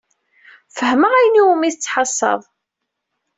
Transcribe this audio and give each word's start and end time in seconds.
Fehmeɣ 0.77 1.11
ayen 1.19 1.41
umi 1.43 1.69
tettḥassaḍ. 1.73 2.41